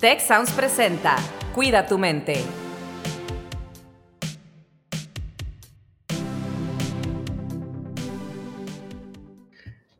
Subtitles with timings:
[0.00, 1.16] Tech Sounds presenta
[1.56, 2.34] Cuida tu mente.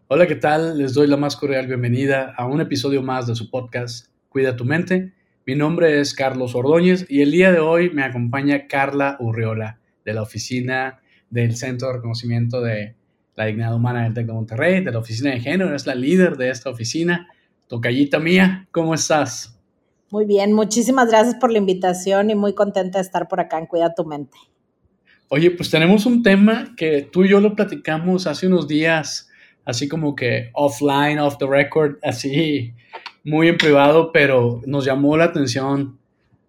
[0.06, 0.78] Hola, ¿qué tal?
[0.78, 4.64] Les doy la más cordial bienvenida a un episodio más de su podcast Cuida tu
[4.64, 5.14] mente.
[5.44, 10.14] Mi nombre es Carlos Ordóñez y el día de hoy me acompaña Carla Urriola de
[10.14, 12.94] la oficina del Centro de Reconocimiento de
[13.34, 16.50] la Dignidad Humana del TEC Monterrey, de la oficina de género, es la líder de
[16.50, 17.26] esta oficina.
[17.66, 19.57] Tocallita mía, ¿cómo estás?
[20.10, 23.66] Muy bien, muchísimas gracias por la invitación y muy contenta de estar por acá en
[23.66, 24.38] Cuida tu mente.
[25.28, 29.28] Oye, pues tenemos un tema que tú y yo lo platicamos hace unos días,
[29.66, 32.72] así como que offline, off the record, así
[33.22, 35.98] muy en privado, pero nos llamó la atención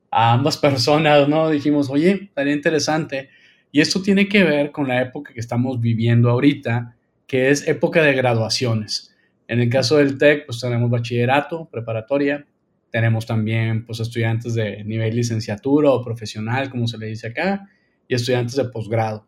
[0.09, 1.49] a ambas personas, ¿no?
[1.49, 3.29] Dijimos, oye, estaría interesante.
[3.73, 6.95] Y esto tiene que ver con la época que estamos viviendo ahorita,
[7.27, 9.13] que es época de graduaciones.
[9.49, 12.45] En el caso del TEC, pues tenemos bachillerato, preparatoria,
[12.91, 17.69] tenemos también pues estudiantes de nivel licenciatura o profesional, como se le dice acá,
[18.07, 19.27] y estudiantes de posgrado.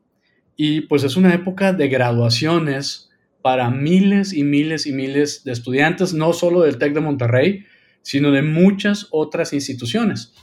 [0.56, 3.10] Y pues es una época de graduaciones
[3.42, 7.66] para miles y miles y miles de estudiantes, no solo del TEC de Monterrey,
[8.02, 10.34] sino de muchas otras instituciones.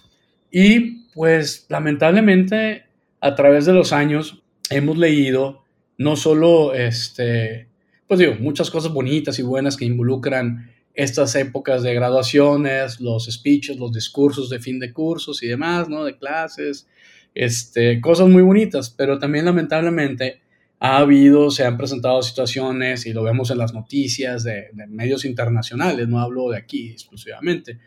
[0.51, 2.85] Y pues lamentablemente
[3.21, 5.65] a través de los años hemos leído
[5.97, 7.69] no solo este,
[8.07, 13.77] pues digo, muchas cosas bonitas y buenas que involucran estas épocas de graduaciones, los speeches,
[13.77, 16.05] los discursos de fin de cursos y demás, ¿no?
[16.05, 16.89] De clases,
[17.37, 20.41] este, cosas muy bonitas, pero también lamentablemente
[20.81, 25.25] ha habido, se han presentado situaciones y lo vemos en las noticias de, de medios
[25.25, 27.79] internacionales, no hablo de aquí exclusivamente,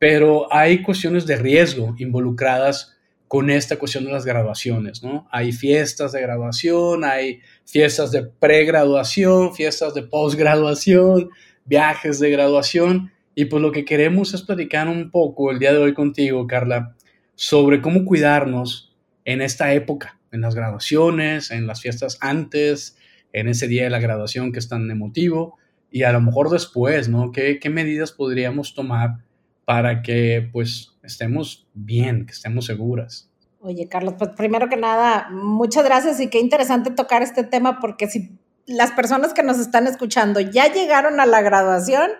[0.00, 2.96] pero hay cuestiones de riesgo involucradas
[3.28, 5.28] con esta cuestión de las graduaciones, ¿no?
[5.30, 11.30] Hay fiestas de graduación, hay fiestas de pregraduación, fiestas de posgraduación,
[11.64, 13.12] viajes de graduación.
[13.34, 16.94] Y pues lo que queremos es platicar un poco el día de hoy contigo, Carla,
[17.34, 22.96] sobre cómo cuidarnos en esta época, en las graduaciones, en las fiestas antes,
[23.32, 25.58] en ese día de la graduación que es tan emotivo
[25.90, 27.32] y a lo mejor después, ¿no?
[27.32, 29.18] ¿Qué, qué medidas podríamos tomar
[29.64, 33.30] para que pues estemos bien, que estemos seguras?
[33.60, 38.08] Oye, Carlos, pues primero que nada, muchas gracias y qué interesante tocar este tema porque
[38.08, 38.30] si
[38.66, 42.10] las personas que nos están escuchando ya llegaron a la graduación,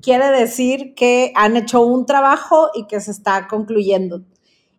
[0.00, 4.22] quiere decir que han hecho un trabajo y que se está concluyendo.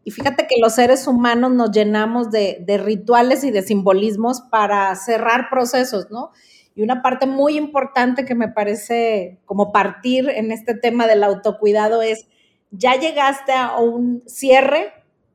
[0.06, 5.50] Y fíjate que los seres humanos nos llenamos de, rituales y de simbolismos para cerrar
[5.50, 6.32] procesos, ¿no?
[6.76, 12.02] Y una parte muy importante que me parece como partir en este tema del autocuidado
[12.02, 12.28] es,
[12.72, 14.92] ya llegaste a un cierre,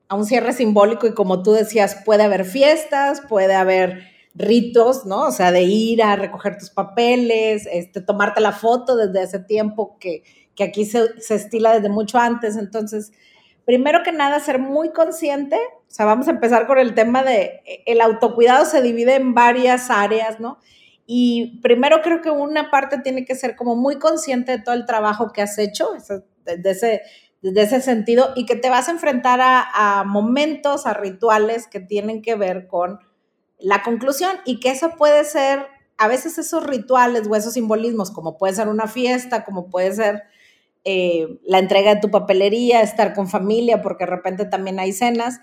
[0.09, 5.27] a un cierre simbólico y como tú decías, puede haber fiestas, puede haber ritos, ¿no?
[5.27, 9.97] O sea, de ir a recoger tus papeles, este, tomarte la foto desde ese tiempo
[9.99, 10.23] que,
[10.55, 12.57] que aquí se, se, estila desde mucho antes.
[12.57, 13.13] Entonces,
[13.65, 17.63] primero que nada, ser muy consciente, o sea, vamos a empezar con el tema de,
[17.87, 20.59] el autocuidado se divide en varias áreas, ¿no?
[21.07, 24.85] Y primero creo que una parte tiene que ser como muy consciente de todo el
[24.85, 25.89] trabajo que has hecho,
[26.45, 27.03] desde ese,
[27.41, 31.81] desde ese sentido, y que te vas a enfrentar a, a momentos, a rituales que
[31.81, 32.99] tienen que ver con
[33.59, 38.39] la conclusión y que eso puede ser, a veces esos rituales o esos simbolismos, como
[38.39, 40.23] puede ser una fiesta, como puede ser
[40.85, 45.41] eh, la entrega de tu papelería, estar con familia, porque de repente también hay cenas.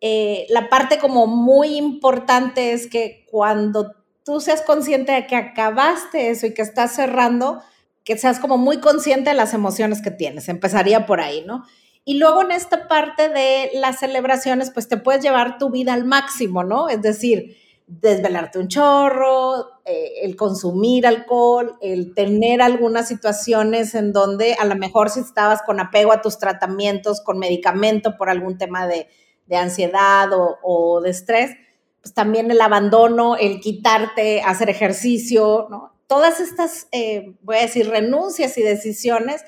[0.00, 3.94] Eh, la parte como muy importante es que cuando
[4.24, 7.62] tú seas consciente de que acabaste eso y que estás cerrando,
[8.04, 10.48] que seas como muy consciente de las emociones que tienes.
[10.48, 11.64] Empezaría por ahí, ¿no?
[12.04, 16.04] Y luego en esta parte de las celebraciones, pues te puedes llevar tu vida al
[16.04, 16.88] máximo, ¿no?
[16.88, 17.56] Es decir,
[17.86, 24.74] desvelarte un chorro, eh, el consumir alcohol, el tener algunas situaciones en donde a lo
[24.76, 29.08] mejor si estabas con apego a tus tratamientos, con medicamento por algún tema de,
[29.46, 31.56] de ansiedad o, de estrés,
[32.02, 35.94] pues también el abandono, el quitarte, hacer ejercicio, ¿no?
[36.06, 39.42] Todas estas, eh, voy a decir, renuncias y decisiones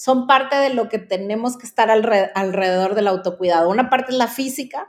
[0.00, 3.68] son parte de lo que tenemos que estar alrededor del autocuidado.
[3.68, 4.88] Una parte es la física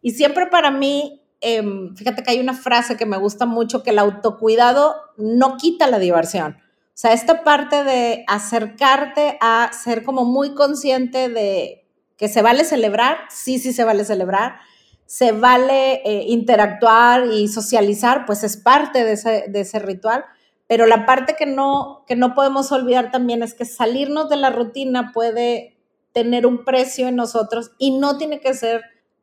[0.00, 1.64] y siempre para mí, eh,
[1.96, 5.98] fíjate que hay una frase que me gusta mucho, que el autocuidado no quita la
[5.98, 6.58] diversión.
[6.60, 11.84] O sea, esta parte de acercarte a ser como muy consciente de
[12.16, 14.60] que se vale celebrar, sí, sí se vale celebrar,
[15.06, 20.24] se vale eh, interactuar y socializar, pues es parte de ese ritual,
[20.72, 24.48] pero la parte que no, que no podemos olvidar también es que salirnos de la
[24.48, 25.76] rutina puede
[26.12, 28.80] tener un precio en nosotros y no tiene que ser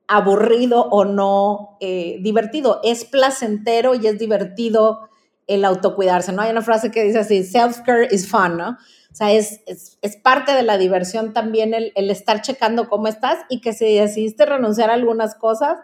[0.07, 2.79] aburrido o no eh, divertido.
[2.83, 5.09] Es placentero y es divertido
[5.47, 6.43] el autocuidarse, ¿no?
[6.43, 8.77] Hay una frase que dice así, self-care is fun, ¿no?
[9.11, 13.39] O sea, es, es, parte de la diversión también el, el, estar checando cómo estás
[13.49, 15.79] y que si decidiste renunciar a algunas cosas,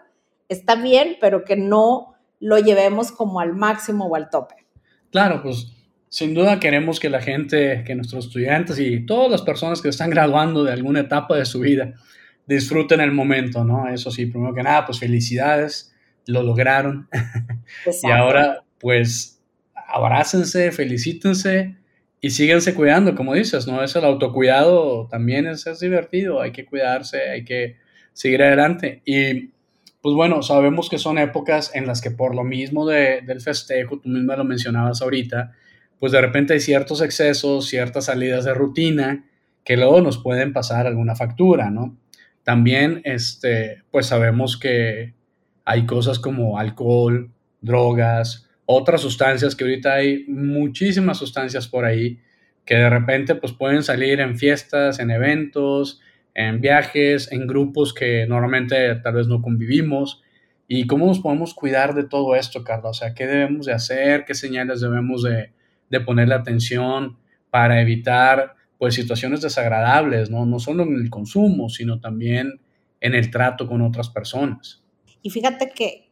[0.48, 4.65] está bien, pero que no lo llevemos como al máximo o al tope.
[5.16, 5.72] Claro, pues
[6.10, 10.10] sin duda queremos que la gente, que nuestros estudiantes y todas las personas que están
[10.10, 11.94] graduando de alguna etapa de su vida
[12.46, 13.88] disfruten el momento, ¿no?
[13.88, 15.94] Eso sí, primero que nada, pues felicidades,
[16.26, 17.08] lo lograron.
[18.02, 19.42] y ahora, pues,
[19.88, 21.76] abrácense, felicítense
[22.20, 23.82] y síganse cuidando, como dices, ¿no?
[23.82, 27.76] Es el autocuidado, también es, es divertido, hay que cuidarse, hay que
[28.12, 29.00] seguir adelante.
[29.06, 29.48] Y
[30.06, 33.98] pues bueno, sabemos que son épocas en las que por lo mismo de, del festejo,
[33.98, 35.50] tú misma lo mencionabas ahorita,
[35.98, 39.24] pues de repente hay ciertos excesos, ciertas salidas de rutina
[39.64, 41.98] que luego nos pueden pasar alguna factura, ¿no?
[42.44, 45.14] También, este, pues sabemos que
[45.64, 52.20] hay cosas como alcohol, drogas, otras sustancias, que ahorita hay muchísimas sustancias por ahí,
[52.64, 56.00] que de repente pues pueden salir en fiestas, en eventos,
[56.38, 60.22] en viajes, en grupos que normalmente tal vez no convivimos.
[60.68, 62.90] ¿Y cómo nos podemos cuidar de todo esto, Carla?
[62.90, 64.26] O sea, ¿qué debemos de hacer?
[64.26, 65.52] ¿Qué señales debemos de,
[65.88, 67.16] de ponerle atención
[67.50, 70.44] para evitar pues situaciones desagradables, ¿no?
[70.44, 72.60] No solo en el consumo, sino también
[73.00, 74.84] en el trato con otras personas.
[75.22, 76.10] Y fíjate que,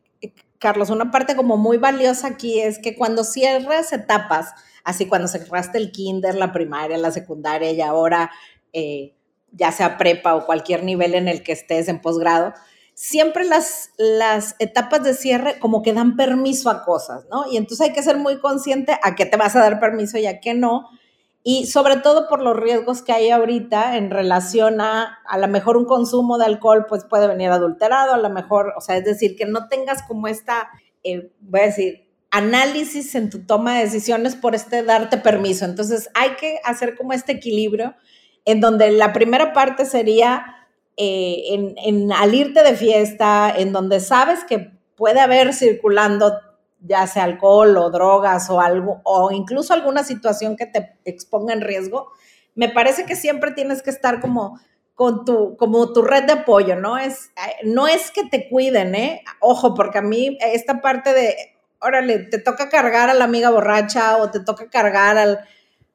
[0.59, 4.55] Carlos, una parte como muy valiosa aquí es que cuando cierras etapas,
[4.85, 8.31] así cuando cerraste el kinder, la primaria, la secundaria y ahora
[8.73, 9.13] eh,
[9.57, 12.53] ya sea prepa o cualquier nivel en el que estés en posgrado,
[12.95, 17.45] siempre las, las etapas de cierre como que dan permiso a cosas, ¿no?
[17.51, 20.27] Y entonces hay que ser muy consciente a qué te vas a dar permiso y
[20.27, 20.89] a qué no.
[21.43, 25.77] Y sobre todo por los riesgos que hay ahorita en relación a a lo mejor
[25.77, 29.37] un consumo de alcohol pues puede venir adulterado, a lo mejor, o sea, es decir,
[29.37, 30.69] que no tengas como esta,
[31.03, 35.65] eh, voy a decir, análisis en tu toma de decisiones por este darte permiso.
[35.65, 37.95] Entonces hay que hacer como este equilibrio
[38.45, 44.01] en donde la primera parte sería eh, en, en, al irte de fiesta, en donde
[44.01, 46.33] sabes que puede haber circulando
[46.87, 51.63] ya sea alcohol o drogas o algo, o incluso alguna situación que te exponga en
[51.63, 52.13] riesgo,
[52.55, 54.61] me parece que siempre tienes que estar como
[54.95, 56.99] con tu, como tu red de apoyo, ¿no?
[56.99, 59.25] Es, eh, no es que te cuiden, ¿eh?
[59.41, 61.35] Ojo, porque a mí esta parte de,
[61.81, 65.41] órale, te toca cargar a la amiga borracha o te toca cargar al,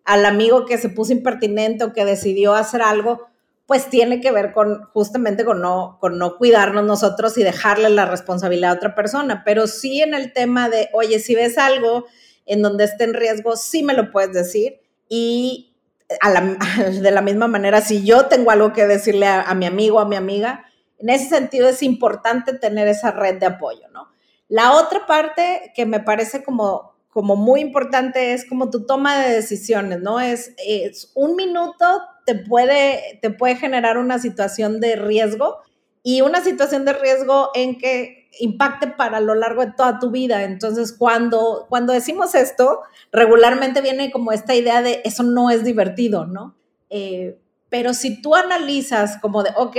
[0.09, 3.27] al amigo que se puso impertinente o que decidió hacer algo,
[3.67, 8.07] pues tiene que ver con justamente con no, con no cuidarnos nosotros y dejarle la
[8.07, 9.43] responsabilidad a otra persona.
[9.45, 12.07] Pero sí en el tema de, oye, si ves algo
[12.47, 14.79] en donde esté en riesgo, sí me lo puedes decir.
[15.07, 15.75] Y
[17.01, 20.07] de la misma manera, si yo tengo algo que decirle a, a mi amigo, a
[20.07, 20.65] mi amiga,
[20.97, 24.07] en ese sentido es importante tener esa red de apoyo, ¿no?
[24.47, 29.33] La otra parte que me parece como como muy importante es como tu toma de
[29.33, 30.21] decisiones, ¿no?
[30.21, 31.83] Es, es, un minuto
[32.25, 35.57] te puede, te puede generar una situación de riesgo
[36.01, 40.43] y una situación de riesgo en que impacte para lo largo de toda tu vida.
[40.43, 46.25] Entonces, cuando, cuando decimos esto, regularmente viene como esta idea de eso no es divertido,
[46.25, 46.55] ¿no?
[46.89, 47.37] Eh,
[47.67, 49.75] pero si tú analizas como de, ok,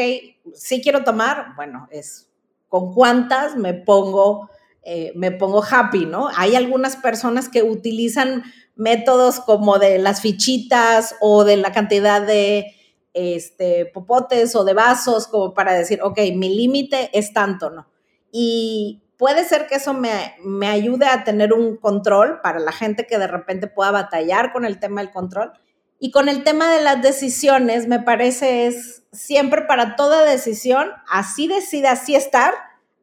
[0.52, 2.28] sí quiero tomar, bueno, es
[2.68, 4.50] con cuántas me pongo
[4.82, 6.28] eh, me pongo happy, ¿no?
[6.36, 8.44] Hay algunas personas que utilizan
[8.76, 12.74] métodos como de las fichitas o de la cantidad de
[13.12, 17.88] este, popotes o de vasos como para decir, ok, mi límite es tanto, ¿no?
[18.32, 23.06] Y puede ser que eso me, me ayude a tener un control para la gente
[23.06, 25.52] que de repente pueda batallar con el tema del control.
[25.98, 31.46] Y con el tema de las decisiones, me parece es siempre para toda decisión, así
[31.46, 32.54] decida así estar,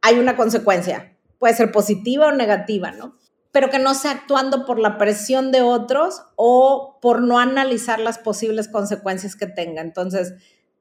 [0.01, 3.15] hay una consecuencia puede ser positiva o negativa, ¿no?
[3.51, 8.19] Pero que no sea actuando por la presión de otros o por no analizar las
[8.19, 9.81] posibles consecuencias que tenga.
[9.81, 10.33] Entonces,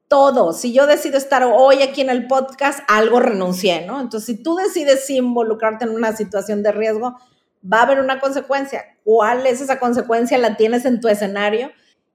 [0.07, 3.99] todo, si yo decido estar hoy aquí en el podcast, algo renuncié, ¿no?
[3.99, 7.17] Entonces, si tú decides involucrarte en una situación de riesgo,
[7.61, 8.85] va a haber una consecuencia.
[9.03, 10.37] ¿Cuál es esa consecuencia?
[10.37, 11.71] La tienes en tu escenario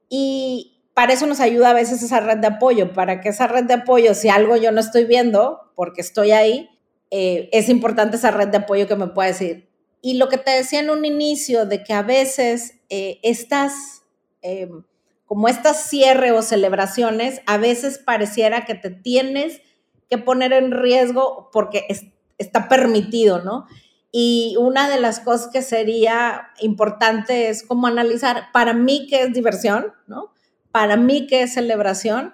[0.08, 3.64] y para eso nos ayuda a veces esa red de apoyo, para que esa red
[3.64, 6.68] de apoyo, si algo yo no estoy viendo, porque estoy ahí,
[7.14, 9.68] eh, es importante esa red de apoyo que me pueda decir.
[10.00, 14.02] Y lo que te decía en un inicio, de que a veces eh, estas,
[14.40, 14.70] eh,
[15.26, 19.60] como estas cierre o celebraciones, a veces pareciera que te tienes
[20.08, 21.86] que poner en riesgo porque
[22.38, 23.66] está permitido, ¿no?
[24.10, 29.34] Y una de las cosas que sería importante es como analizar, para mí qué es
[29.34, 30.32] diversión, ¿no?
[30.70, 32.32] Para mí qué es celebración.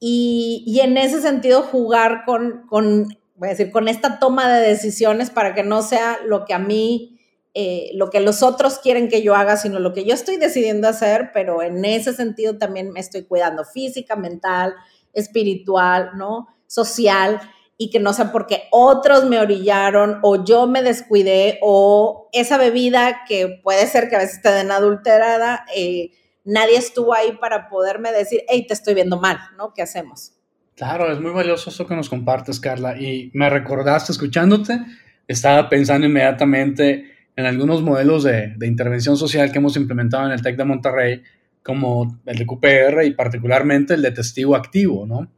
[0.00, 4.68] Y, y en ese sentido jugar con, con voy a decir, con esta toma de
[4.68, 7.18] decisiones para que no sea lo que a mí
[7.60, 10.86] eh, lo que los otros quieren que yo haga, sino lo que yo estoy decidiendo
[10.86, 14.74] hacer, pero en ese sentido también me estoy cuidando física, mental,
[15.12, 16.46] espiritual, ¿no?
[16.68, 17.40] Social,
[17.76, 23.24] y que no sea porque otros me orillaron o yo me descuidé o esa bebida
[23.26, 26.12] que puede ser que a veces esté den adulterada, eh,
[26.44, 29.74] nadie estuvo ahí para poderme decir, hey, te estoy viendo mal, ¿no?
[29.74, 30.37] ¿Qué hacemos?
[30.78, 34.78] Claro, es muy valioso eso que nos compartes, Carla, y me recordaste escuchándote,
[35.26, 40.56] estaba pensando inmediatamente en algunos modelos de, intervención social que hemos implementado en el TEC
[40.56, 41.22] de Monterrey,
[41.64, 45.32] como el de QPR y particularmente el de testigo activo, ¿no?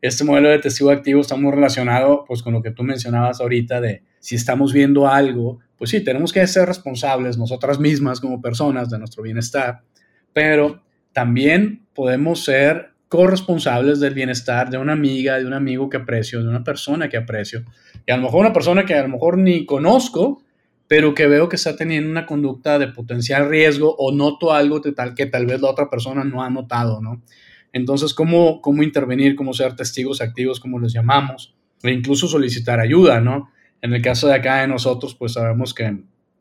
[0.00, 3.82] Este modelo de testigo activo está muy relacionado pues con lo que tú mencionabas ahorita
[3.82, 8.88] de si estamos viendo algo, pues sí, tenemos que ser responsables nosotras mismas como personas
[8.88, 9.82] de nuestro bienestar,
[10.32, 16.42] pero también podemos ser corresponsables del bienestar de una amiga, de un amigo que aprecio,
[16.42, 17.64] de una persona que aprecio,
[18.06, 20.42] y a lo mejor una persona que a lo mejor ni conozco,
[20.88, 24.92] pero que veo que está teniendo una conducta de potencial riesgo o noto algo de
[24.92, 27.22] tal que tal vez la otra persona no ha notado, ¿no?
[27.72, 33.20] Entonces, ¿cómo, cómo intervenir, cómo ser testigos activos, como les llamamos, e incluso solicitar ayuda,
[33.20, 33.50] ¿no?
[33.82, 35.98] En el caso de acá de nosotros, pues sabemos que,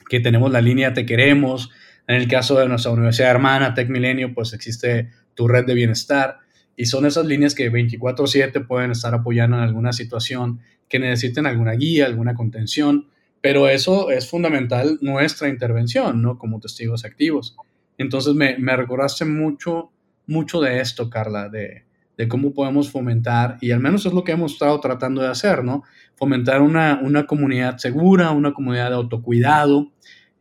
[0.10, 1.72] que tenemos la línea Te Queremos,
[2.08, 6.40] en el caso de nuestra universidad hermana, Tech Milenio, pues existe tu red de bienestar
[6.78, 11.74] y son esas líneas que 24/7 pueden estar apoyando en alguna situación que necesiten alguna
[11.74, 13.08] guía, alguna contención,
[13.42, 16.38] pero eso es fundamental nuestra intervención, ¿no?
[16.38, 17.56] Como testigos activos.
[17.98, 19.92] Entonces me, me recordaste mucho
[20.28, 21.84] mucho de esto, Carla, de,
[22.28, 25.84] cómo podemos fomentar, y al menos es lo que hemos estado tratando de hacer, ¿no?
[26.16, 29.92] Fomentar una, comunidad segura, una comunidad de autocuidado,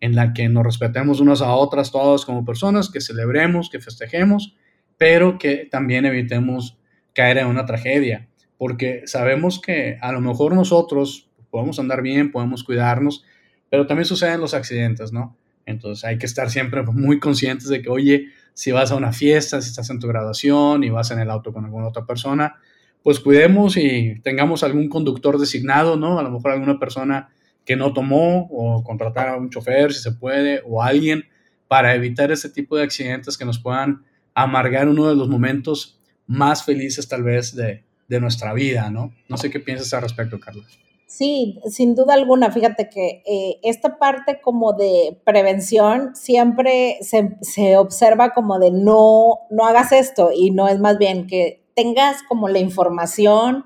[0.01, 4.55] en la que nos respetemos unas a otras todos como personas, que celebremos, que festejemos,
[4.97, 6.79] pero que también evitemos
[7.13, 12.65] caer en una tragedia, porque sabemos que a lo mejor nosotros podemos andar bien, podemos
[12.65, 13.25] cuidarnos,
[13.71, 15.37] pero también suceden los accidentes, ¿no?
[15.67, 19.61] Entonces hay que estar siempre muy conscientes de que, oye, si vas a una fiesta,
[19.61, 22.57] si estás en tu graduación y vas en el auto con alguna otra persona,
[23.03, 26.19] pues cuidemos y tengamos algún conductor designado, ¿no?
[26.19, 27.29] A lo mejor alguna persona
[27.65, 31.25] que no tomó o contratar a un chofer si se puede o alguien
[31.69, 34.05] para evitar ese tipo de accidentes que nos puedan
[34.35, 39.13] amargar uno de los momentos más felices tal vez de, de nuestra vida, ¿no?
[39.29, 40.67] No sé qué piensas al respecto, Carlos.
[41.07, 48.31] Sí, sin duda alguna, fíjate que eh, esta parte como de prevención siempre se, observa
[48.31, 52.59] como de no, no hagas esto y no es más bien que tengas como la
[52.59, 53.65] información,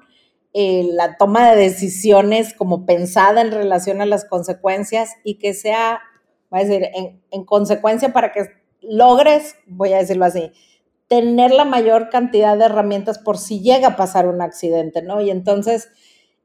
[0.53, 6.01] eh, la toma de decisiones como pensada en relación a las consecuencias y que sea,
[6.51, 10.52] voy a decir, en, en consecuencia para que logres, voy a decirlo así,
[11.08, 15.20] tener la mayor cantidad de herramientas por si llega a pasar un accidente, ¿no?
[15.20, 15.88] Y entonces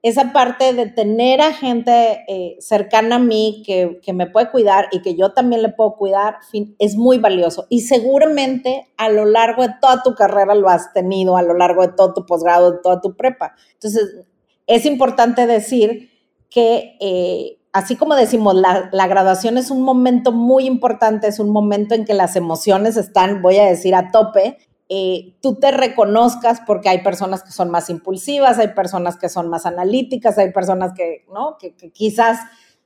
[0.04, 5.02] esa parte de tener a gente eh, cercana a mí que, me puede cuidar y
[5.02, 6.40] que yo también le puedo cuidar,
[6.78, 7.68] es muy valioso.
[7.70, 11.84] Y seguramente a lo largo de toda tu carrera lo has tenido, a lo largo
[11.84, 13.56] de todo tu posgrado, de toda tu prepa.
[13.76, 14.26] Entonces,
[14.68, 16.12] es importante decir
[16.50, 21.50] que, eh, así como decimos, la, la graduación es un momento muy importante, es un
[21.50, 24.58] momento en que las emociones están, voy a decir, a tope
[24.96, 29.50] eh, tú te reconozcas porque hay personas que son más impulsivas, hay personas que son
[29.50, 31.58] más analíticas, hay personas que, ¿no?
[31.58, 32.40] que, quizás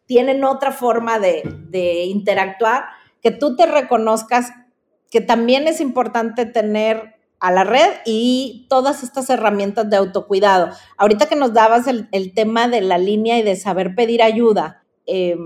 [0.05, 2.85] tienen otra forma de, de, interactuar,
[3.21, 4.51] que tú te reconozcas
[5.11, 10.69] que también es importante tener a la red y todas estas herramientas de autocuidado.
[10.97, 15.37] Ahorita que nos dabas el, tema de la línea y de saber pedir ayuda, eh,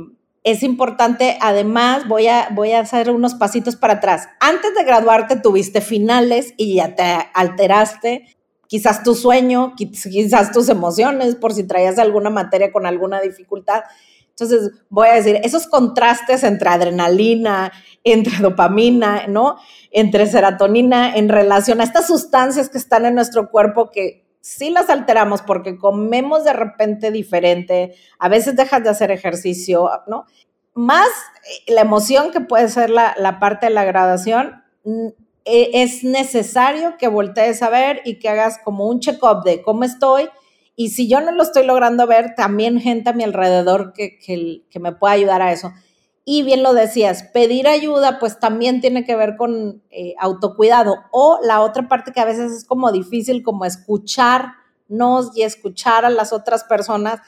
[0.43, 4.27] es importante, además, voy a, voy a hacer unos pasitos para atrás.
[4.39, 8.25] Antes de graduarte tuviste finales y ya te alteraste,
[8.67, 13.83] quizás tu sueño, quizás tus emociones, por si traías alguna materia con alguna dificultad.
[14.31, 17.71] Entonces, voy a decir, esos contrastes entre adrenalina,
[18.03, 19.57] entre dopamina, ¿no?
[19.91, 24.89] Entre serotonina en relación a estas sustancias que están en nuestro cuerpo que sí las
[24.89, 30.25] alteramos porque comemos de repente diferente, a veces dejas de hacer ejercicio, ¿no?
[30.73, 35.07] Más eh, la emoción que puede ser la, parte de la graduación, mm,
[35.45, 39.83] e, es necesario que voltees a ver y que hagas como un check-up de cómo
[39.83, 40.29] estoy.
[40.75, 44.79] Y si yo no lo estoy logrando ver, también gente a mi alrededor que, que
[44.79, 45.71] me pueda ayudar a eso.
[46.23, 50.95] Y bien lo decías, pedir ayuda pues también tiene que ver con eh, autocuidado.
[51.11, 56.09] O la otra parte que a veces es como difícil, como escucharnos y escuchar a
[56.09, 57.21] las otras personas,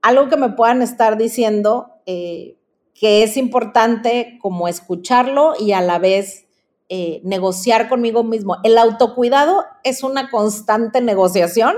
[0.00, 2.56] algo que me puedan estar diciendo eh,
[2.94, 6.46] que es importante como escucharlo y a la vez
[6.88, 8.56] eh, negociar conmigo mismo.
[8.64, 11.76] El autocuidado es una constante negociación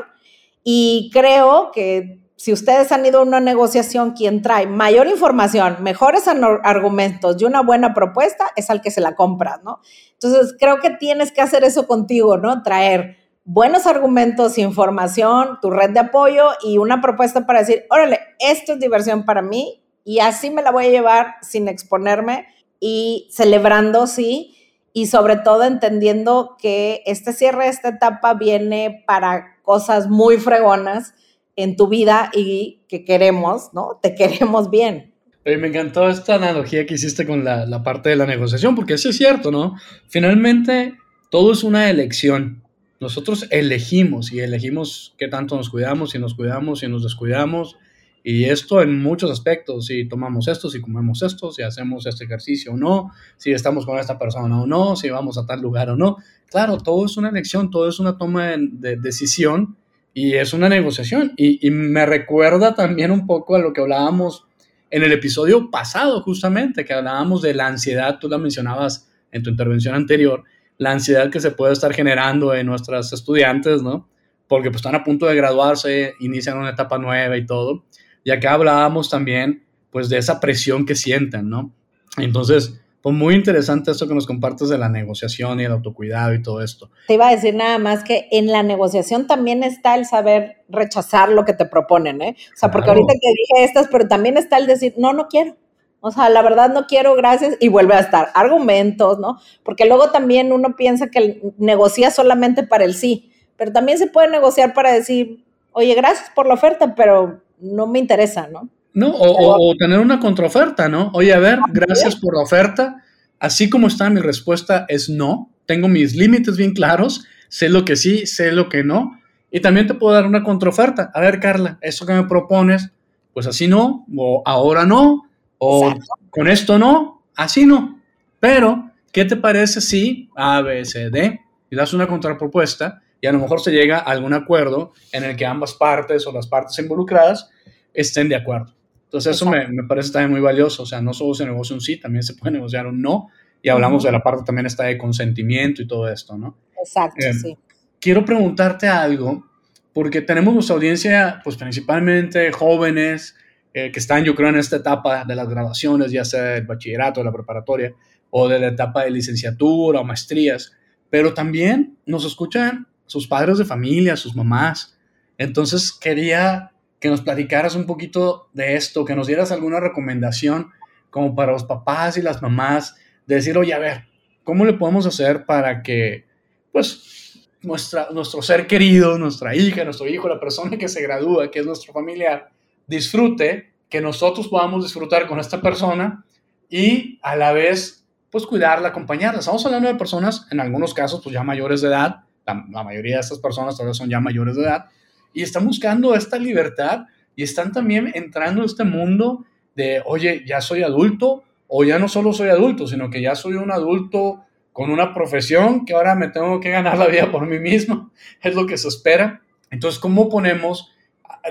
[0.63, 6.27] y creo que si ustedes han ido a una negociación, quien trae mayor información, mejores
[6.27, 9.81] argumentos y una buena propuesta es al que se la compra, ¿no?
[10.15, 12.63] Entonces, creo que tienes que hacer eso contigo, ¿no?
[12.63, 18.73] Traer buenos argumentos, información, tu red de apoyo y una propuesta para decir, órale, esto
[18.73, 22.47] es diversión para mí y así me la voy a llevar sin exponerme
[22.81, 24.57] y celebrando, sí,
[24.93, 31.15] y sobre todo entendiendo que este cierre esta etapa viene para cosas muy fregonas
[31.55, 34.01] en tu vida y que queremos, ¿no?
[34.03, 35.15] Te queremos bien.
[35.45, 39.11] me encantó esta analogía que hiciste con la, la parte de la negociación, porque eso
[39.11, 39.77] es cierto, ¿no?
[40.09, 40.95] Finalmente,
[41.31, 42.65] todo es una elección.
[42.99, 47.77] Nosotros elegimos y elegimos qué tanto nos cuidamos, si nos cuidamos, si nos descuidamos.
[48.23, 52.73] Y esto en muchos aspectos, si tomamos esto, si comemos esto, si hacemos este ejercicio
[52.73, 55.97] o no, si estamos con esta persona o no, si vamos a tal lugar o
[55.97, 56.19] no.
[56.51, 59.77] Claro, todo es una elección, todo es una toma de, de decisión
[60.15, 61.33] y es una negociación.
[61.37, 64.47] Y, me recuerda también un poco a lo que hablábamos
[64.91, 69.51] en el episodio pasado, justamente, que hablábamos de la ansiedad, tú la mencionabas en tu
[69.51, 70.43] intervención anterior,
[70.79, 74.09] la ansiedad que se puede estar generando en nuestras estudiantes, ¿no?
[74.49, 77.85] Porque pues están a punto de graduarse, inician una etapa nueva y todo.
[78.25, 81.73] Y acá hablábamos también, pues, de esa presión que sienten, ¿no?
[82.17, 86.43] Entonces, pues muy interesante esto que nos compartes de la negociación y el autocuidado y
[86.43, 86.91] todo esto.
[87.07, 91.31] Te iba a decir nada más que en la negociación también está el saber rechazar
[91.31, 92.37] lo que te proponen, ¿eh?
[92.55, 95.57] O sea, porque ahorita te dije estas, pero también está el decir, no, no quiero.
[96.01, 98.31] O sea, la verdad no quiero, gracias, y vuelve a estar.
[98.35, 99.39] Argumentos, ¿no?
[99.63, 104.31] Porque luego también uno piensa que negocia solamente para el sí, pero también se puede
[104.31, 108.69] negociar para decir, oye, gracias por la oferta, pero no me interesa, ¿no?
[108.93, 111.11] No, o, tener una contraoferta, ¿no?
[111.15, 113.05] Oye, a ver, gracias por la oferta.
[113.39, 115.51] Así como está, mi respuesta es no.
[115.67, 117.25] Tengo mis límites bien claros.
[117.49, 119.21] Sé lo que sí, sé lo que no.
[119.51, 121.11] Y también te puedo dar una contraoferta.
[121.15, 122.91] A ver, Carla, eso que me propones,
[123.33, 125.25] pues así no, o ahora no,
[125.59, 125.95] o
[126.31, 128.01] con esto no, así no.
[128.41, 131.41] Pero, ¿qué te parece si A, B, C, D?
[131.71, 135.37] Y das una contrapropuesta y a lo mejor se llega a algún acuerdo en el
[135.37, 137.51] que ambas partes o las partes involucradas
[137.93, 138.75] estén de acuerdo.
[139.05, 141.81] Entonces eso me, me, parece también muy valioso, o sea, no solo se negocia un
[141.81, 143.29] sí, también se puede negociar un no,
[143.63, 146.57] y hablamos de la parte también está de consentimiento y todo esto, ¿no?
[146.81, 147.59] Exacto, eh, sí.
[148.01, 149.47] Quiero preguntarte algo,
[149.93, 153.35] porque tenemos nuestra audiencia, pues principalmente jóvenes,
[153.75, 157.21] eh, que están, yo creo, en esta etapa de las graduaciones, ya sea del bachillerato,
[157.21, 157.93] de la preparatoria,
[158.31, 160.73] o de la etapa de licenciatura o maestrías,
[161.11, 164.97] pero también nos escuchan sus padres de familia, sus mamás.
[165.37, 166.71] Entonces quería
[167.01, 170.71] que nos platicaras un poquito de esto, que nos dieras alguna recomendación
[171.11, 172.95] como para los papás y las mamás,
[173.27, 174.05] de decir, oye, a ver,
[174.45, 176.25] ¿cómo le podemos hacer para que,
[176.71, 181.59] pues, nuestra, nuestro ser querido, nuestra hija, nuestro hijo, la persona que se gradúa, que
[181.59, 182.51] es nuestro familiar,
[182.87, 186.25] disfrute, que nosotros podamos disfrutar con esta persona
[186.69, 189.41] y a la vez, pues, cuidarla, acompañarla.
[189.41, 192.21] Estamos hablando de personas, en algunos casos, pues, ya mayores de edad,
[192.55, 194.87] la, mayoría de estas personas todavía son ya mayores de edad,
[195.33, 197.03] y están buscando esta libertad
[197.37, 202.09] y están también entrando en este mundo de, oye, ya soy adulto o ya no
[202.09, 206.29] solo soy adulto, sino que ya soy un adulto con una profesión que ahora me
[206.29, 208.11] tengo que ganar la vida por mí mismo,
[208.43, 209.43] es lo que se espera.
[209.71, 210.93] Entonces, ¿cómo ponemos,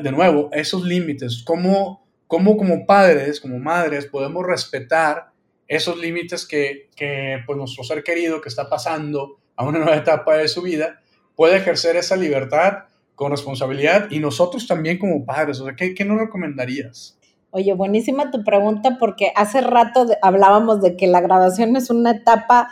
[0.01, 1.43] de nuevo, esos límites?
[1.45, 5.31] ¿Cómo, cómo como padres, como madres, podemos respetar
[5.67, 10.37] esos límites que, que pues, nuestro ser querido que está pasando a una nueva etapa
[10.37, 11.01] de su vida
[11.35, 15.59] puede ejercer esa libertad con responsabilidad y nosotros también como padres.
[15.59, 17.19] O sea, ¿qué, qué nos recomendarías?
[17.51, 22.69] Oye, buenísima tu pregunta porque hace rato hablábamos de que la graduación es una etapa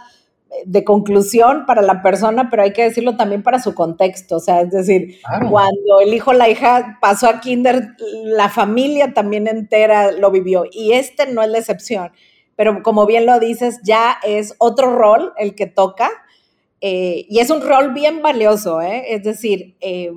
[0.50, 4.38] eh, de conclusión para la persona, pero hay que decirlo también para su contexto.
[4.38, 5.18] O sea, es decir,
[5.50, 10.64] cuando el hijo o la hija pasó a kinder, la familia también entera lo vivió
[10.72, 12.14] y este no es la excepción.
[12.56, 16.10] Pero como bien lo dices, ya es otro rol el que toca
[16.80, 19.16] eh, y es un rol bien valioso, ¿eh?
[19.16, 20.12] es decir, eh,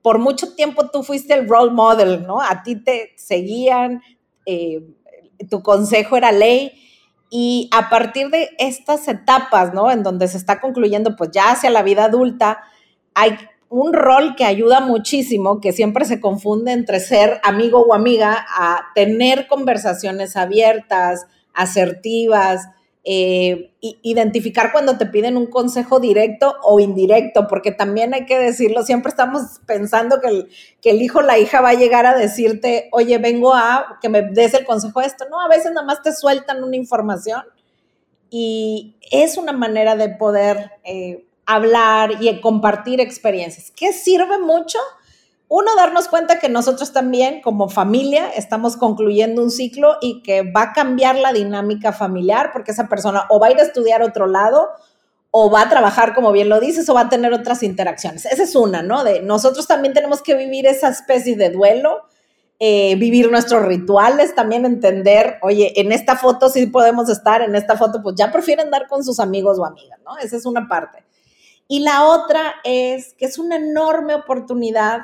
[0.00, 2.40] por mucho tiempo tú fuiste el role model, ¿no?
[2.40, 4.02] A ti te seguían,
[5.50, 6.72] tu consejo era ley
[7.28, 9.90] y a partir de estas etapas, ¿no?
[9.90, 12.60] En donde se está concluyendo, pues ya hacia la vida adulta,
[13.14, 13.36] hay
[13.68, 18.86] un rol que ayuda muchísimo, que siempre se confunde entre ser amigo o amiga, a
[18.94, 22.68] tener conversaciones abiertas, asertivas,
[23.08, 28.82] eh, identificar cuando te piden un consejo directo o indirecto, porque también hay que decirlo,
[28.82, 30.48] siempre estamos pensando que el,
[30.82, 34.08] que el hijo o la hija va a llegar a decirte, oye, vengo a que
[34.08, 35.24] me des el consejo de esto.
[35.30, 37.44] No, a veces nada más te sueltan una información
[38.28, 43.70] y es una manera de poder eh, hablar y compartir experiencias.
[43.70, 44.80] ¿Qué sirve mucho?
[45.48, 50.62] Uno, darnos cuenta que nosotros también como familia estamos concluyendo un ciclo y que va
[50.62, 54.26] a cambiar la dinámica familiar porque esa persona o va a ir a estudiar otro
[54.26, 54.70] lado
[55.30, 58.24] o va a trabajar, como bien lo dices, o va a tener otras interacciones.
[58.24, 59.04] Esa es una, ¿no?
[59.04, 62.06] De nosotros también tenemos que vivir esa especie de duelo,
[62.58, 67.76] eh, vivir nuestros rituales, también entender, oye, en esta foto sí podemos estar, en esta
[67.76, 70.16] foto pues ya prefieren dar con sus amigos o amigas, ¿no?
[70.16, 71.04] Esa es una parte.
[71.68, 75.02] Y la otra es que es una enorme oportunidad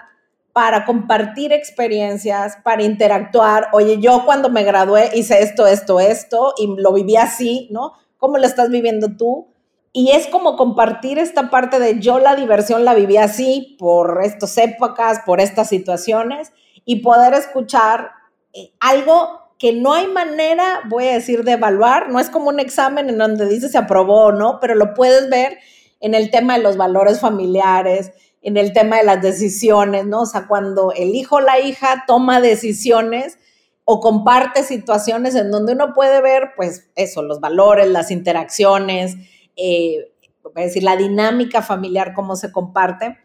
[0.53, 3.69] para compartir experiencias, para interactuar.
[3.73, 7.93] Oye, yo cuando me gradué hice esto, esto, esto, y lo viví así, ¿no?
[8.19, 9.49] ¿Cómo lo estás viviendo tú?
[9.93, 14.57] Y es como compartir esta parte de yo la diversión la viví así, por estas
[14.59, 16.53] épocas, por estas situaciones,
[16.85, 18.13] y poder escuchar
[18.53, 22.11] eh, algo que no hay manera, voy a decir, de evaluar.
[22.11, 25.31] No es como un examen en donde dice se aprobó o no, pero lo puedes
[25.31, 25.59] ver
[26.01, 30.23] en el tema de los valores familiares, en el tema de las decisiones, ¿no?
[30.23, 33.39] O sea, cuando el hijo o la hija toma decisiones
[33.85, 39.17] o comparte situaciones en donde uno puede ver, pues eso, los valores, las interacciones,
[39.57, 40.13] eh,
[40.57, 43.19] es decir, la dinámica familiar, cómo se comparte.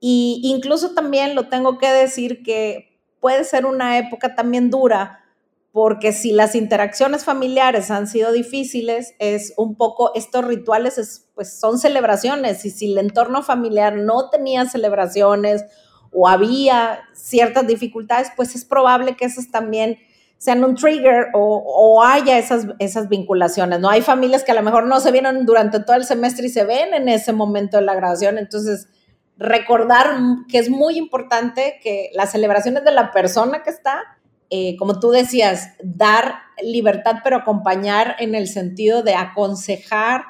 [0.00, 5.22] Y incluso también lo tengo que decir que puede ser una época también dura
[5.76, 11.78] porque si las interacciones familiares han sido difíciles, es un poco, estos rituales pues son
[11.78, 15.64] celebraciones y si el entorno familiar no tenía celebraciones
[16.10, 19.98] o había ciertas dificultades, pues es probable que esas también
[20.38, 23.88] sean un trigger o, haya esas, esas vinculaciones, ¿no?
[23.88, 26.64] Hay familias que a lo mejor no se vieron durante todo el semestre y se
[26.64, 28.88] ven en ese momento de la graduación, entonces
[29.38, 30.16] recordar
[30.48, 34.16] que es muy importante que las celebraciones de la persona que está
[34.48, 40.24] eh, como tú decías, dar libertad, pero acompañar en el sentido de aconsejar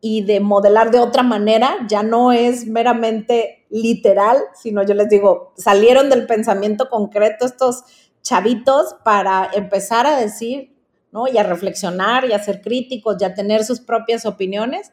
[0.00, 5.52] y de modelar de otra manera, ya no es meramente literal, sino yo les digo,
[5.56, 7.84] salieron del pensamiento concreto estos
[8.22, 10.76] chavitos para empezar a decir,
[11.10, 11.26] ¿no?
[11.26, 14.92] Y a reflexionar y a ser críticos y a tener sus propias opiniones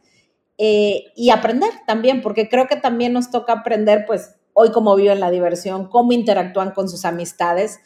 [0.57, 5.19] eh, y aprender también, porque creo que también nos toca aprender, pues, hoy cómo viven
[5.19, 7.79] la diversión, cómo interactúan con sus amistades,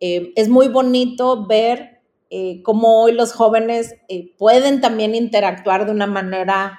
[0.00, 1.93] eh, es muy bonito ver
[2.30, 6.78] eh, cómo hoy los jóvenes eh, pueden también interactuar de una manera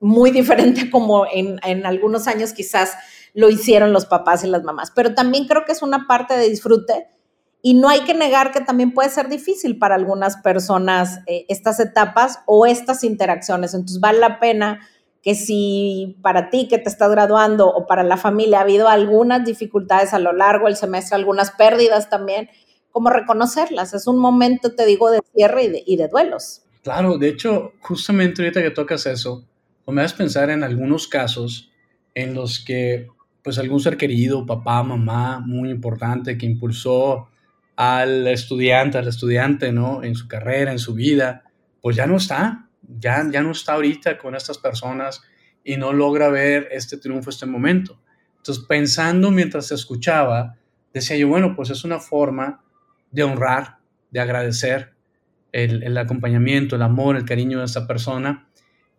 [0.00, 2.94] muy diferente como en, en, algunos años quizás
[3.32, 4.92] lo hicieron los papás y las mamás.
[4.94, 7.08] Pero también creo que es una parte de disfrute
[7.62, 12.40] y no hay que negar que también puede ser difícil para algunas personas estas etapas
[12.46, 13.74] o estas interacciones.
[13.74, 14.80] Entonces vale la pena
[15.22, 19.44] que si para ti que te estás graduando o para la familia ha habido algunas
[19.44, 22.48] dificultades a lo largo del semestre, algunas pérdidas también,
[22.90, 23.94] como reconocerlas.
[23.94, 26.62] Es un momento, te digo, de cierre y de, duelos.
[26.82, 29.44] Claro, de hecho, justamente ahorita que tocas eso,
[29.86, 31.70] me vas a pensar en algunos casos
[32.14, 33.08] en los que
[33.42, 37.28] pues algún ser querido, papá, mamá, muy importante, que impulsó
[37.74, 40.04] al estudiante, al estudiante, ¿no?
[40.04, 41.44] En su carrera, en su vida,
[41.80, 45.22] pues ya no está, ya, ya no está ahorita con estas personas
[45.64, 47.98] y no logra ver este triunfo, este momento.
[48.36, 50.56] Entonces, pensando mientras escuchaba,
[50.92, 52.62] decía yo, bueno, pues es una forma
[53.10, 53.78] de honrar,
[54.10, 54.94] de agradecer
[55.52, 58.48] el, acompañamiento, el amor, el cariño de esta persona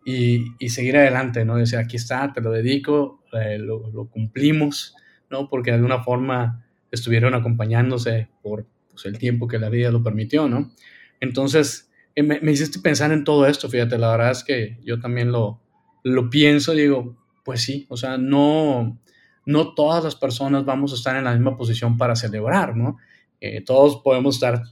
[0.04, 1.56] y, seguir adelante, ¿no?
[1.56, 4.94] Decir, aquí está, te lo dedico, eh, lo, cumplimos,
[5.30, 5.48] ¿no?
[5.48, 10.48] Porque de alguna forma estuvieron acompañándose por pues, el tiempo que la vida lo permitió,
[10.48, 10.72] ¿no?
[11.20, 15.32] Entonces, eh, me, hiciste pensar en todo esto, fíjate, la verdad es que yo también
[15.32, 15.60] lo,
[16.02, 19.00] lo pienso, digo, pues sí, o sea, no,
[19.46, 22.98] no todas las personas vamos a estar en la misma posición para celebrar, ¿no?
[23.44, 24.62] Eh, todos podemos estar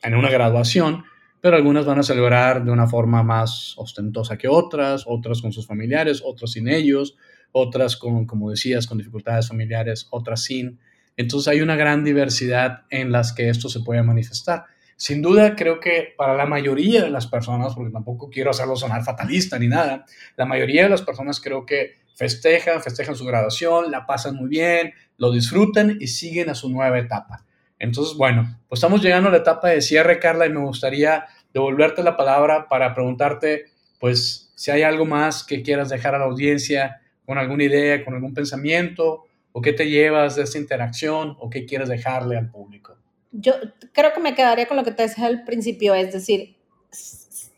[0.00, 1.02] en una graduación,
[1.40, 5.66] pero algunas van a celebrar de una forma más ostentosa que otras, otras con sus
[5.66, 7.16] familiares, otras sin ellos,
[7.50, 10.78] otras con, como decías, con dificultades familiares, otras sin.
[11.16, 14.66] Entonces hay una gran diversidad en las que esto se puede manifestar.
[14.94, 19.02] Sin duda, creo que para la mayoría de las personas, porque tampoco quiero hacerlo sonar
[19.02, 20.06] fatalista ni nada,
[20.36, 24.94] la mayoría de las personas creo que festejan, festejan su graduación, la pasan muy bien,
[25.16, 27.44] lo disfrutan y siguen a su nueva etapa.
[27.82, 32.04] Entonces, bueno, pues estamos llegando a la etapa de cierre, Carla, y me gustaría devolverte
[32.04, 33.64] la palabra para preguntarte,
[33.98, 38.14] pues, si hay algo más que quieras dejar a la audiencia, con alguna idea, con
[38.14, 42.94] algún pensamiento, o qué te llevas de esta interacción, o qué quieres dejarle al público.
[43.32, 43.54] Yo
[43.92, 46.54] creo que me quedaría con lo que te decía al principio, es decir,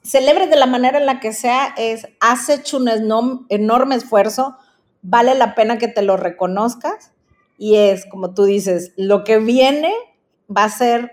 [0.03, 2.89] celebre de la manera en la que sea, es, has hecho un
[3.51, 4.57] enorme esfuerzo,
[5.03, 7.13] vale la pena que te lo reconozcas,
[7.59, 9.93] y es, como tú dices, lo que viene
[10.49, 11.11] va a ser,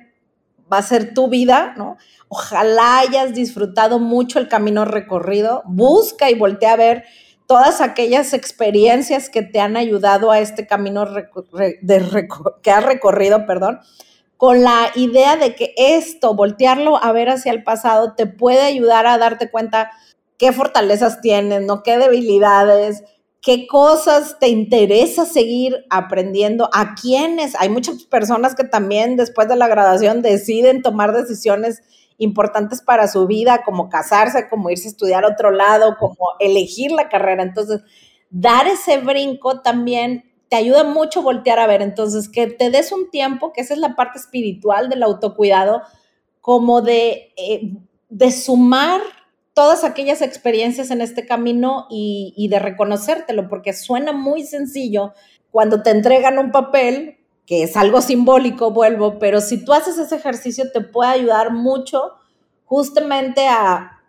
[0.72, 1.98] va a ser tu vida, ¿no?
[2.28, 7.04] Ojalá hayas disfrutado mucho el camino recorrido, busca y voltea a ver
[7.46, 11.06] todas aquellas experiencias que te han ayudado a este camino
[12.62, 13.80] que has recorrido, perdón,
[14.38, 19.06] con la idea de que esto, voltearlo a ver hacia el pasado, te puede ayudar
[19.06, 19.92] a darte cuenta
[20.38, 21.84] qué fortalezas tienes, ¿no?
[21.84, 23.04] qué debilidades,
[23.42, 27.56] qué cosas te interesa seguir aprendiendo, a quiénes.
[27.60, 31.82] Hay muchas personas que también después de la graduación deciden tomar decisiones
[32.18, 36.92] importantes para su vida, como casarse, como irse a estudiar a otro lado, como elegir
[36.92, 37.42] la carrera.
[37.42, 37.82] Entonces,
[38.30, 41.82] dar ese brinco también te ayuda mucho voltear a ver.
[41.82, 45.82] Entonces, que te des un tiempo, que esa es la parte espiritual del autocuidado,
[46.42, 47.74] como de, eh,
[48.10, 49.02] de sumar
[49.62, 55.14] todas aquellas experiencias en este camino y, de reconocértelo, porque suena muy sencillo
[55.52, 60.16] cuando te entregan un papel que es algo simbólico, vuelvo, pero si tú haces ese
[60.16, 62.14] ejercicio te puede ayudar mucho
[62.66, 64.00] justamente a,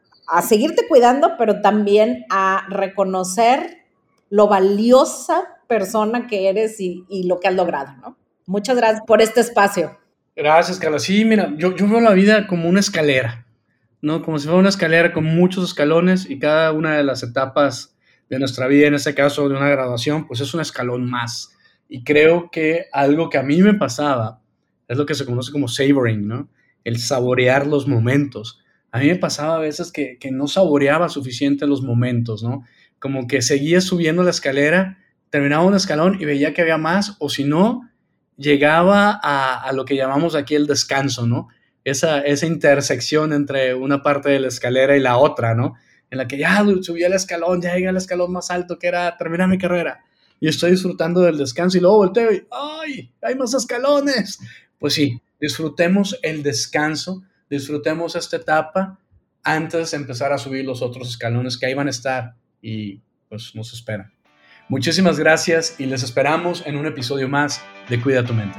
[0.42, 3.84] seguirte cuidando, pero también a reconocer
[4.30, 8.16] lo valiosa persona que eres y, lo que has logrado, ¿no?
[8.46, 9.98] Muchas gracias por este espacio.
[10.34, 10.98] Gracias, Carla.
[10.98, 13.41] Sí, mira, yo, yo veo la vida como una escalera,
[14.02, 14.22] ¿no?
[14.22, 17.96] Como si fuera una escalera con muchos escalones y cada una de las etapas
[18.28, 21.56] de nuestra vida, en este caso de una graduación, pues es un escalón más.
[21.88, 24.40] Y creo que algo que a mí me pasaba
[24.88, 26.48] es lo que se conoce como savoring, ¿no?
[26.84, 28.62] El saborear los momentos.
[28.90, 32.64] A mí me pasaba a veces que, no saboreaba suficiente los momentos, ¿no?
[32.98, 34.98] Como que seguía subiendo la escalera,
[35.30, 37.88] terminaba un escalón y veía que había más, o si no,
[38.36, 41.48] llegaba a, lo que llamamos aquí el descanso, ¿no?
[41.84, 45.74] Esa, esa intersección entre una parte de la escalera y la otra, ¿no?
[46.10, 49.16] En la que ya subí el escalón, ya llegué al escalón más alto que era
[49.16, 50.04] terminar mi carrera
[50.42, 53.12] y estoy disfrutando del descanso y luego volteo y ¡ay!
[53.22, 54.40] Hay más escalones.
[54.76, 58.98] Pues sí, disfrutemos el descanso, disfrutemos esta etapa
[59.44, 63.54] antes de empezar a subir los otros escalones que ahí van a estar y pues
[63.54, 64.12] nos esperan.
[64.68, 68.58] Muchísimas gracias y les esperamos en un episodio más de Cuida tu mente.